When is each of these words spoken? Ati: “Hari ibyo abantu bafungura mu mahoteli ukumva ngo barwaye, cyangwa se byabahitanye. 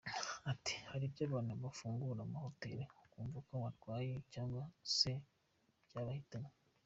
Ati: 0.51 0.75
“Hari 0.89 1.03
ibyo 1.09 1.23
abantu 1.29 1.53
bafungura 1.63 2.21
mu 2.27 2.31
mahoteli 2.35 2.83
ukumva 2.89 3.21
ngo 3.27 3.39
barwaye, 3.61 4.13
cyangwa 4.33 4.63
se 4.95 5.11
byabahitanye. 5.87 6.51